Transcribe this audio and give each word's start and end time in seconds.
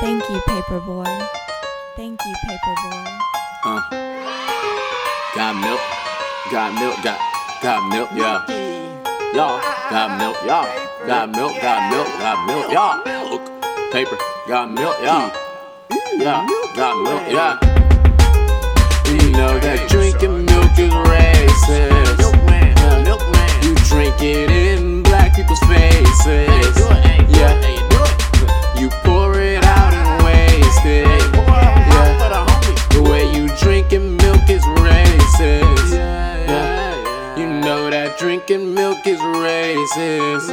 Thank 0.00 0.22
you, 0.30 0.40
Paperboy. 0.46 1.28
Thank 1.96 2.20
you, 2.24 2.34
Paperboy. 2.46 3.18
Uh. 3.64 3.80
Got 5.34 5.56
milk, 5.60 5.80
got 6.52 6.72
milk, 6.74 7.02
got 7.02 7.18
got 7.60 7.88
milk, 7.90 8.08
yeah. 8.14 8.46
Y'all 9.34 9.60
got 9.90 10.18
milk, 10.18 10.36
y'all 10.46 10.66
got 11.06 11.30
milk, 11.30 11.60
got 11.60 11.90
milk, 11.90 12.06
got 12.18 12.46
milk, 12.46 12.72
y'all. 12.72 13.02
Milk, 13.04 13.42
paper, 13.92 14.16
got 14.46 14.70
milk, 14.70 14.96
y'all. 15.02 15.32
Yeah, 16.18 16.46
got 16.76 17.02
milk, 17.02 17.22
yeah. 17.28 17.58
You 19.10 19.30
know 19.32 19.58
that 19.58 19.88
drinking 19.88 20.37
drinking 38.48 38.74
milk 38.74 39.06
is 39.06 39.20
racist. 39.20 40.48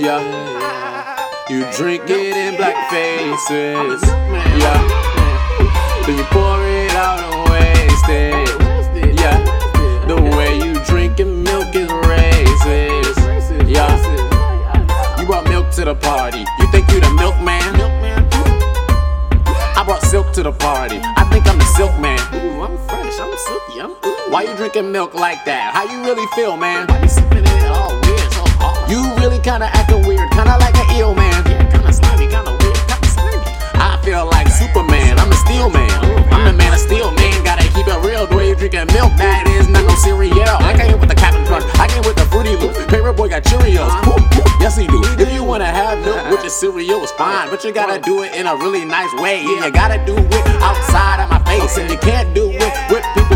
Yeah. 0.00 1.16
You 1.48 1.64
drink 1.76 2.02
it 2.08 2.36
in 2.36 2.56
black 2.56 2.90
faces. 2.90 4.02
Yeah. 4.58 4.82
Then 6.04 6.18
you 6.18 6.24
pour 6.24 6.58
it 6.66 6.90
out 6.90 7.20
and 7.20 7.50
waste 7.50 8.08
it. 8.08 9.20
Yeah. 9.20 9.38
The 10.08 10.16
way 10.36 10.56
you 10.58 10.74
drinking 10.86 11.44
milk 11.44 11.72
is 11.76 11.88
racist. 11.88 13.68
Yeah. 13.68 15.20
You 15.20 15.26
brought 15.26 15.48
milk 15.48 15.70
to 15.72 15.84
the 15.84 15.94
party. 15.94 16.44
You 16.58 16.70
think 16.72 16.90
you 16.90 16.98
the 16.98 17.10
milkman? 17.10 17.62
I 19.78 19.84
brought 19.84 20.02
silk 20.02 20.32
to 20.32 20.42
the 20.42 20.52
party. 20.52 21.00
Drinking 24.66 24.90
milk 24.90 25.14
like 25.14 25.44
that? 25.44 25.70
How 25.78 25.86
you 25.86 26.02
really 26.02 26.26
feel, 26.34 26.56
man? 26.56 26.90
Why 26.90 26.98
you 26.98 27.06
sipping 27.06 27.46
it 27.46 27.70
all 27.70 27.94
weird, 28.02 28.26
so 28.34 28.42
hard? 28.58 28.90
You 28.90 28.98
really 29.22 29.38
kinda 29.38 29.70
acting 29.70 30.02
weird, 30.02 30.26
kinda 30.34 30.58
like 30.58 30.74
an 30.74 30.90
ill 30.98 31.14
man. 31.14 31.38
Yeah, 31.46 31.70
kinda 31.70 31.92
slimy, 31.94 32.26
kinda 32.26 32.50
weird, 32.50 32.74
kinda 32.90 33.06
slimy. 33.06 33.38
I 33.78 33.94
feel 34.02 34.26
like 34.26 34.50
Superman, 34.50 35.22
I'm 35.22 35.30
the 35.30 35.38
steel 35.38 35.70
man. 35.70 35.94
I'm 36.34 36.50
the 36.50 36.52
man 36.52 36.74
of 36.74 36.80
steel, 36.80 37.14
man. 37.14 37.44
Gotta 37.46 37.62
keep 37.62 37.86
it 37.86 37.94
real. 38.02 38.26
The 38.26 38.34
way 38.34 38.48
you 38.50 38.56
drinking 38.56 38.90
milk, 38.90 39.14
that 39.22 39.46
is 39.46 39.68
not 39.68 39.86
no 39.86 39.94
cereal. 40.02 40.58
I 40.58 40.74
came 40.74 40.98
with 40.98 41.10
the 41.14 41.14
Captain 41.14 41.46
Crunch, 41.46 41.62
I 41.78 41.86
came 41.86 42.02
with 42.02 42.16
the 42.16 42.26
Fruity 42.26 42.56
Loops. 42.56 42.78
Paperboy 42.90 43.30
got 43.30 43.44
Cheerios. 43.44 43.86
Uh-huh. 43.86 44.18
Whoop. 44.18 44.50
Yes, 44.58 44.74
he 44.76 44.88
do. 44.88 44.98
If 45.22 45.30
you 45.32 45.44
wanna 45.44 45.70
have 45.70 46.02
milk 46.02 46.26
with 46.26 46.42
your 46.42 46.50
cereal, 46.50 47.04
it's 47.04 47.12
fine. 47.12 47.50
But 47.50 47.62
you 47.62 47.70
gotta 47.70 48.00
do 48.00 48.24
it 48.24 48.34
in 48.34 48.48
a 48.48 48.56
really 48.56 48.84
nice 48.84 49.14
way. 49.14 49.46
Yeah, 49.46 49.66
you 49.66 49.70
gotta 49.70 50.02
do 50.04 50.16
it 50.18 50.44
outside 50.58 51.22
of 51.22 51.30
my 51.30 51.38
face. 51.46 51.78
And 51.78 51.88
you 51.88 51.98
can't 51.98 52.34
do 52.34 52.50
it 52.50 52.72
with 52.90 53.06
people 53.14 53.35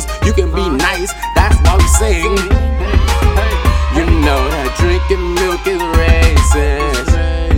things. 0.00 0.26
You 0.26 0.32
can 0.32 0.54
be 0.54 0.68
nice, 0.68 1.12
that's 1.34 1.56
why 1.62 1.76
we 1.76 1.86
sing. 1.98 2.36
You 3.96 4.04
know 4.22 4.48
that 4.50 4.74
drinking 4.78 5.34
milk 5.34 5.66
is 5.66 5.80
racist. 5.96 7.14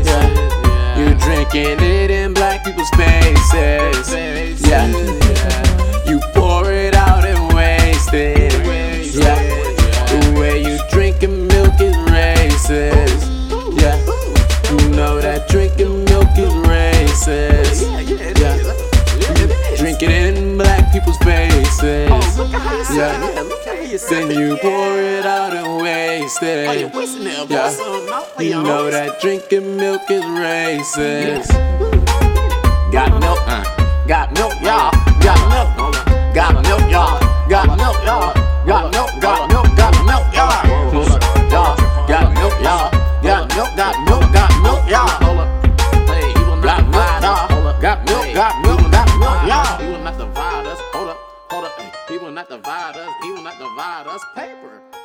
Yeah. 0.06 0.98
You 0.98 1.14
drinking 1.14 1.84
it 1.84 2.10
in 2.10 2.34
black 2.34 2.64
people's 2.64 2.90
faces. 2.90 4.12
Yeah. 4.66 4.86
You 6.06 6.20
pour 6.34 6.70
it 6.70 6.94
out 6.94 7.24
and 7.24 7.52
waste 7.54 8.12
it. 8.12 8.52
Yeah. 9.14 9.38
The 10.06 10.40
way 10.40 10.62
you 10.62 10.78
drinking 10.90 11.46
milk 11.48 11.80
is 11.80 11.96
racist. 12.08 13.39
Look 22.40 22.54
at 22.54 22.62
how 22.62 22.72
you 22.72 22.96
Yeah. 22.96 23.20
sipping 23.20 23.36
it, 23.36 23.48
look 23.50 23.66
at 23.66 23.76
how 23.76 23.82
you 23.82 23.98
Then 23.98 24.30
you 24.30 24.54
it. 24.54 24.62
pour 24.62 24.98
it 24.98 25.26
out 25.26 25.52
and 25.52 25.82
waste 25.82 26.38
Oh, 26.42 26.46
you 26.72 26.86
it. 26.86 26.94
wasting 26.94 27.26
it, 27.26 27.50
Yeah. 27.50 27.68
son, 27.68 28.08
You 28.38 28.62
know 28.62 28.90
that 28.90 29.20
drinking 29.20 29.76
milk 29.76 30.10
is 30.10 30.24
racist. 30.24 31.52
Got 32.90 33.20
milk, 33.20 33.40
uh, 33.46 33.62
got 34.08 34.32
milk, 34.32 34.54
y'all. 34.62 34.90
Got 35.20 35.40
milk, 35.52 35.68
got 36.34 36.54
milk, 36.66 36.90
y'all. 36.90 37.20
Got 37.50 37.76
milk, 37.76 38.04
y'all. 38.06 38.32
Got 38.66 38.90
milk, 38.94 39.10
got 39.20 39.38
milk, 39.40 39.49
divide 52.70 52.96
us. 52.98 53.12
He 53.22 53.32
will 53.32 53.42
not 53.42 53.58
divide 53.58 54.06
us. 54.06 54.24
Paper. 54.36 54.99